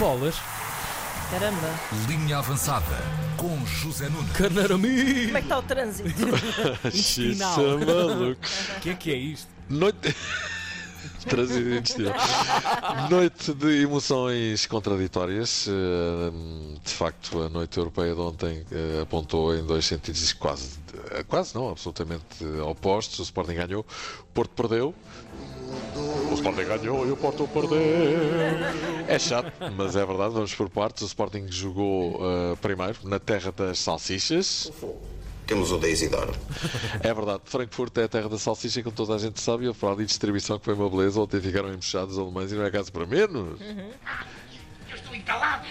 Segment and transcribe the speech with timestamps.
[0.00, 0.34] Bolas.
[1.30, 1.68] Caramba.
[2.08, 2.96] Linha avançada
[3.36, 4.32] com José Nunes.
[4.32, 5.26] Canarami.
[5.26, 6.08] Como é que está o trânsito?
[6.88, 7.54] Intestinal.
[7.54, 8.40] Xiça, maluco.
[8.76, 9.48] O que é que é isto?
[9.68, 10.16] Noite.
[11.28, 12.14] Trânsito intestinal.
[13.10, 15.66] Noite de emoções contraditórias.
[15.68, 20.78] Eh, De facto, a noite europeia de ontem eh, apontou em dois sentidos quase,
[21.10, 23.18] eh, quase não, absolutamente opostos.
[23.18, 24.94] O Sporting ganhou, o Porto perdeu.
[26.40, 27.78] O Sporting ganhou e o Porto perdeu.
[29.06, 30.32] É chato, mas é verdade.
[30.32, 31.02] Vamos por partes.
[31.02, 34.72] O Sporting jogou eh, primeiro na terra das salsichas.
[35.46, 36.34] Temos o Daisy Dor.
[37.02, 39.74] É verdade, Frankfurt é a terra da salsicha, como toda a gente sabe, e eu
[39.74, 41.20] falar de distribuição que foi uma beleza.
[41.20, 43.60] Ontem ficaram empuxados os alemães e não é caso para menos.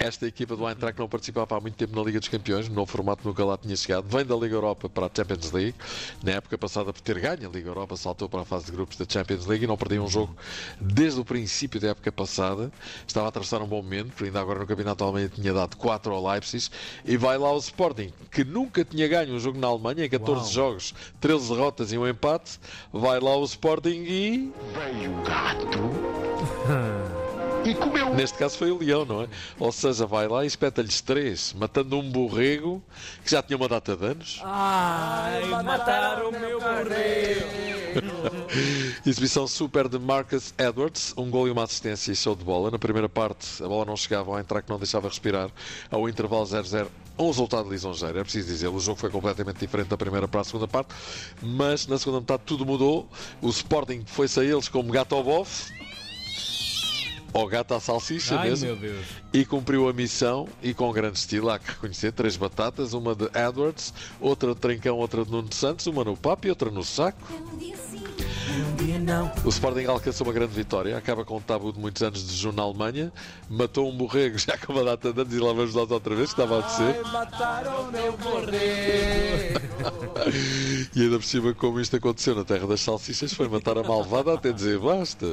[0.00, 2.90] Esta equipa do Eintracht não participava há muito tempo na Liga dos Campeões, no novo
[2.90, 4.06] formato nunca lá tinha chegado.
[4.08, 5.74] Vem da Liga Europa para a Champions League.
[6.22, 8.96] Na época passada, por ter ganho a Liga Europa, saltou para a fase de grupos
[8.96, 10.36] da Champions League e não perdia um jogo
[10.80, 12.70] desde o princípio da época passada.
[13.06, 16.12] Estava a atravessar um bom momento, porque ainda agora no Campeonato Alemão tinha dado 4
[16.12, 16.68] ao Leipzig.
[17.04, 20.40] E vai lá o Sporting, que nunca tinha ganho um jogo na Alemanha, em 14
[20.40, 20.50] Uau.
[20.50, 22.58] jogos, 13 derrotas e um empate.
[22.92, 24.52] Vai lá o Sporting e.
[24.74, 25.78] Veio o gato
[27.68, 29.28] e comeu Neste caso foi o Leão, não é?
[29.58, 32.82] Ou seja, vai lá e espeta-lhes três, matando um borrego
[33.24, 34.40] que já tinha uma data de anos.
[34.42, 37.78] Ai, mataram o meu borrego.
[39.06, 42.70] Exibição super de Marcus Edwards, um gol e uma assistência e show de bola.
[42.70, 45.50] Na primeira parte, a bola não chegava ao entrar que não deixava respirar.
[45.90, 46.86] Ao intervalo 0-0,
[47.18, 48.68] um resultado lisonjeiro, é preciso dizer.
[48.68, 50.94] O jogo foi completamente diferente da primeira para a segunda parte,
[51.42, 53.08] mas na segunda metade tudo mudou.
[53.42, 55.72] O Sporting foi-se a eles como gato ao bofe.
[57.32, 58.66] Ou gato à salsicha Ai, mesmo.
[58.66, 59.06] meu Deus.
[59.32, 63.26] e cumpriu a missão e com grande estilo, há que reconhecer, três batatas, uma de
[63.26, 67.18] Edwards, outra de Trincão, outra de Nuno Santos, uma no papo e outra no saco.
[68.58, 69.30] Um dia não.
[69.44, 72.50] O Sporting alcançou uma grande vitória, acaba com um tabu de muitos anos de jejum
[72.50, 73.12] na Alemanha,
[73.48, 76.32] matou um borrego já com uma data de anos e lá vamos nós outra vez,
[76.32, 77.02] que estava a descer.
[77.12, 79.60] Mataram o meu borrego.
[80.96, 84.34] E ainda por cima, como isto aconteceu na terra das salsichas, foi matar a malvada
[84.34, 85.26] até dizer basta.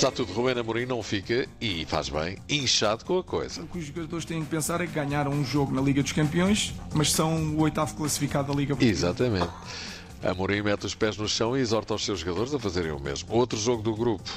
[0.00, 3.60] Apesar de tudo, Rubén Amorim não fica, e faz bem, inchado com a coisa.
[3.60, 6.12] O que os jogadores têm que pensar é que ganharam um jogo na Liga dos
[6.12, 9.08] Campeões, mas são o oitavo classificado da Liga Portuguesa.
[9.08, 9.50] Exatamente.
[10.22, 13.30] Amorim mete os pés no chão e exorta os seus jogadores a fazerem o mesmo.
[13.30, 14.30] Outro jogo do grupo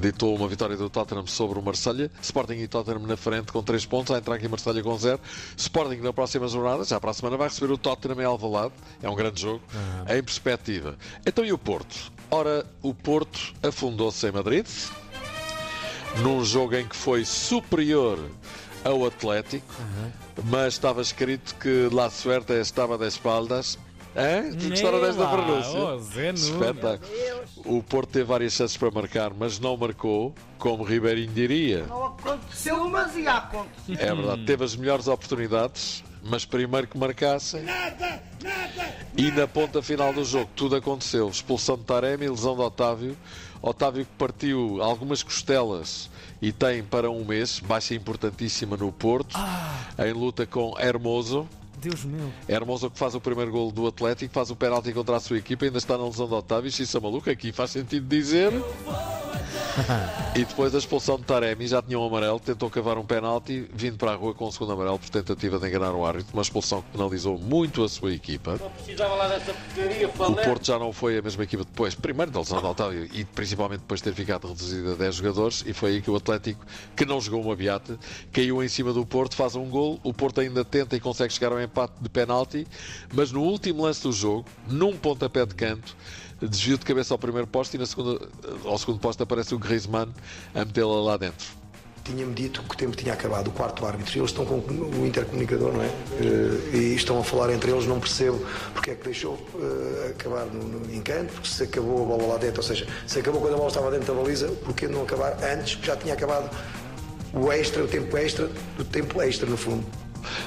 [0.00, 2.10] ditou uma vitória do Tottenham sobre o Marselha.
[2.22, 4.14] Sporting e Tottenham na frente com 3 pontos.
[4.14, 5.20] A entrar aqui Marselha com 0.
[5.56, 8.74] Sporting na próxima jornada, já para a semana, vai receber o Tottenham em Alvalade.
[9.02, 9.62] É um grande jogo.
[10.08, 10.96] Em perspectiva.
[11.26, 12.12] Então e o Porto?
[12.30, 14.66] Ora, o Porto afundou-se em Madrid.
[16.18, 18.18] Num jogo em que foi superior
[18.84, 19.66] ao Atlético.
[20.44, 23.78] Mas estava escrito que La Suerte estava de espaldas.
[24.16, 24.56] Hã?
[24.56, 25.78] Que gostaram desta pronúncia?
[25.78, 26.30] oh, Zé.
[26.30, 27.10] Espetáculo.
[27.64, 31.84] O Porto teve várias chances para marcar, mas não marcou, como Ribeirinho diria.
[31.86, 34.00] Não aconteceu, mas ia acontecer.
[34.00, 37.64] É verdade, teve as melhores oportunidades, mas primeiro que marcassem.
[39.16, 41.28] E na ponta final do jogo, tudo aconteceu.
[41.28, 43.16] Expulsão de Taremi, lesão de Otávio.
[43.62, 46.10] Otávio que partiu algumas costelas
[46.42, 49.38] e tem para um mês, baixa importantíssima no Porto,
[49.98, 51.48] em luta com Hermoso.
[51.84, 52.32] Deus meu.
[52.48, 55.66] Hermoso que faz o primeiro gol do Atlético, faz o penalti contra a sua equipa,
[55.66, 56.70] ainda está na lesão de Otávio.
[56.70, 58.52] Xissa maluca, aqui faz sentido dizer.
[60.34, 63.98] e depois a expulsão de Taremi, já tinha um amarelo, tentou cavar um penalti, vindo
[63.98, 66.32] para a rua com o segundo amarelo por tentativa de enganar o árbitro.
[66.32, 68.58] Uma expulsão que penalizou muito a sua equipa.
[69.74, 70.34] Porcaria, O.
[70.34, 73.80] Porto já não foi a mesma equipa depois, primeiro da lesão de Otávio e principalmente
[73.80, 75.64] depois de ter ficado reduzido a 10 jogadores.
[75.66, 76.64] E foi aí que o Atlético,
[76.96, 77.98] que não jogou uma beata,
[78.32, 80.00] caiu em cima do Porto, faz um gol.
[80.02, 82.66] O Porto ainda tenta e consegue chegar ao empate de penalti,
[83.12, 85.96] mas no último lance do jogo, num pontapé de canto,
[86.40, 88.20] desvio de cabeça ao primeiro posto e na segunda,
[88.64, 90.12] ao segundo posto aparece o Griezmann
[90.54, 91.64] a metê-la lá dentro.
[92.04, 94.18] Tinha-me dito que o tempo tinha acabado, o quarto árbitro.
[94.18, 95.86] Eles estão com o intercomunicador, não é?
[96.20, 100.44] Eh, E estão a falar entre eles, não percebo porque é que deixou eh, acabar
[100.44, 103.56] no, encanto, porque se acabou a bola lá dentro, ou seja, se acabou quando a
[103.56, 106.54] bola estava dentro da baliza, porque não acabar antes, que já tinha acabado
[107.32, 109.86] o extra, o tempo extra, do tempo extra, no fundo.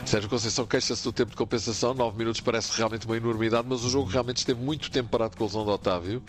[0.05, 3.89] Sérgio Conceição queixa-se do tempo de compensação, 9 minutos parece realmente uma enormidade, mas o
[3.89, 6.23] jogo realmente esteve muito tempo parado com a lesão de Otávio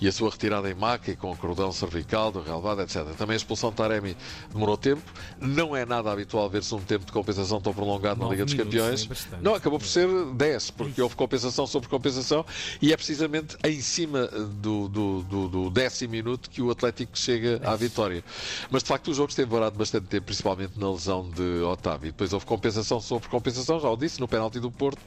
[0.00, 3.04] e a sua retirada em maca e com o cordão cervical, do relevado, etc.
[3.16, 4.16] Também a expulsão de Taremi
[4.52, 5.02] demorou tempo.
[5.40, 9.08] Não é nada habitual ver-se um tempo de compensação tão prolongado na Liga dos Campeões.
[9.32, 9.36] é.
[9.40, 12.44] Não, acabou por ser 10, porque houve compensação sobre compensação
[12.80, 17.60] e é precisamente em cima do, do, do, do décimo minuto que o Atlético chega
[17.64, 18.24] à vitória.
[18.70, 22.10] Mas de facto o jogo esteve parado bastante tempo, principalmente na lesão de Otávio.
[22.10, 25.00] Depois houve compensação marcação sobre compensação, já o disse, no penalti do Porto,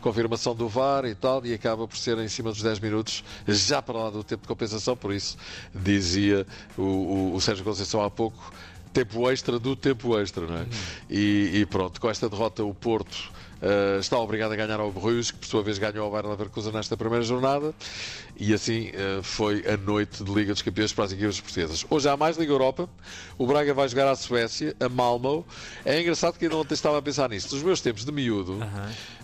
[0.00, 3.82] confirmação do VAR e tal, e acaba por ser em cima dos 10 minutos, já
[3.82, 5.36] para lá do tempo de compensação, por isso
[5.74, 6.46] dizia
[6.78, 8.52] o, o, o Sérgio Conceição há pouco,
[8.92, 10.66] tempo extra do tempo extra, não é?
[11.10, 13.30] E, e pronto, com esta derrota o Porto
[13.62, 16.72] Uh, está obrigado a ganhar ao Bruges, que por sua vez ganhou ao Bayern Leverkusen
[16.72, 17.74] nesta primeira jornada,
[18.36, 21.84] e assim uh, foi a noite de Liga dos Campeões para as equipas portuguesas.
[21.88, 22.88] Hoje há mais Liga Europa,
[23.38, 25.44] o Braga vai jogar à Suécia, a Malmo.
[25.84, 27.54] É engraçado que ainda ontem estava a pensar nisto.
[27.54, 28.58] Nos meus tempos de miúdo,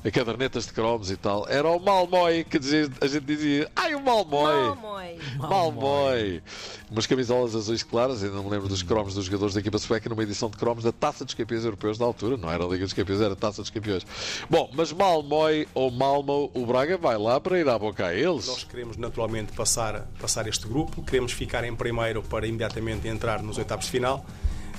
[0.05, 3.95] a cadernetas de cromos e tal, era o Malmoi que dizia, a gente dizia: Ai,
[3.95, 4.53] o Malmoi!
[4.53, 5.19] Malmoi.
[5.39, 6.43] Malmoi!
[6.91, 10.23] Umas camisolas azuis claras, ainda me lembro dos cromos dos jogadores da equipa sueca numa
[10.23, 12.93] edição de cromos da Taça dos Campeões Europeus da altura, não era a Liga dos
[12.93, 14.05] Campeões, era a Taça dos Campeões.
[14.51, 18.49] Bom, mas Malmoi ou Malmo, o Braga vai lá para ir à boca a eles.
[18.49, 23.57] Nós queremos naturalmente passar, passar este grupo, queremos ficar em primeiro para imediatamente entrar nos
[23.57, 24.25] oitavos de final.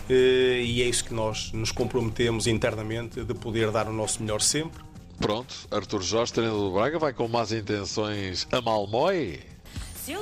[0.09, 4.41] eh, E é isso que nós nos comprometemos internamente de poder dar o nosso melhor
[4.41, 4.83] sempre.
[5.19, 9.39] Pronto, Arthur Jorge, treinador do Braga, vai com más intenções a Malmoi.
[10.03, 10.15] Se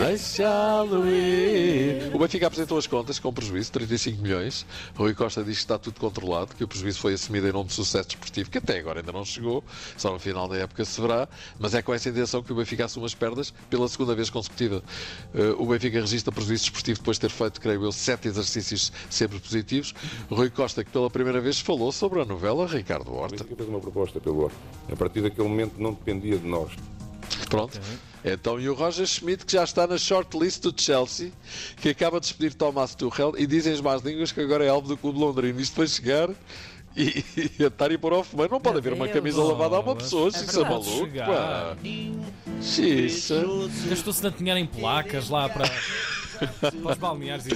[0.00, 2.10] Deixá-lo ir.
[2.14, 4.64] O Benfica apresentou as contas com prejuízo, 35 milhões.
[4.96, 7.74] Rui Costa diz que está tudo controlado, que o prejuízo foi assumido em nome de
[7.74, 9.62] sucesso desportivo, que até agora ainda não chegou,
[9.98, 12.86] só no final da época se verá, mas é com essa intenção que o Benfica
[12.86, 14.82] assume as perdas pela segunda vez consecutiva.
[15.34, 19.38] Eh, O Benfica registra prejuízo desportivo depois de ter feito, creio eu, sete exercícios sempre
[19.38, 19.94] positivos.
[20.30, 23.36] Rui Costa, que pela primeira vez falou sobre a novela Ricardo Horta.
[23.36, 24.56] Benfica fez uma proposta pelo Horto.
[24.90, 26.72] A partir daquele momento não dependia de nós.
[27.50, 27.78] Pronto.
[28.24, 31.32] Então, e o Roger Schmidt, que já está na shortlist do Chelsea,
[31.80, 34.88] que acaba de despedir Thomas Tuchel, e dizem as más línguas que agora é alvo
[34.88, 35.60] do Clube de Londrina.
[35.60, 36.28] Isto vai chegar
[36.96, 37.24] e,
[37.58, 38.52] e atar e pôr ao fumeiro.
[38.52, 41.08] Não pode haver uma camisa lavada a uma pessoa, É isso é maluco.
[43.88, 45.64] Gastou-se tanto dinheiro em placas lá para,
[46.82, 47.50] para os balneares e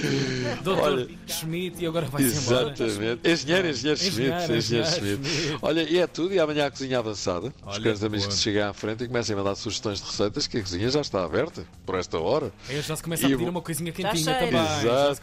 [0.63, 1.07] Doutor Olha.
[1.27, 2.73] Schmidt e agora vai-se embora.
[2.77, 3.29] Exatamente.
[3.29, 4.53] Engenheiro, engenheiro Schmidt.
[4.53, 5.57] Engenheiro, Schmidt.
[5.61, 6.33] Olha, e é tudo.
[6.33, 7.53] E amanhã a cozinha avançada.
[7.65, 8.29] Os grandes amigos boa.
[8.29, 10.89] que se cheguem à frente e comecem a mandar sugestões de receitas, que a cozinha
[10.89, 12.51] já está aberta por esta hora.
[12.69, 14.61] Aí já se começa a pedir uma coisinha quentinha também.
[14.61, 15.21] Exato.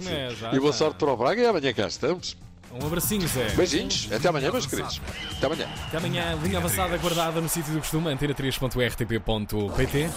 [0.55, 2.37] E boa sorte para o Braga e amanhã cá estamos.
[2.73, 3.51] Um abracinho, Zé.
[3.51, 4.09] Beijinhos.
[4.11, 5.01] Até amanhã, meus queridos.
[5.37, 5.69] Até amanhã.
[5.89, 10.11] Até amanhã, linha avançada guardada no sítio do costume, antena3.rtp.pt.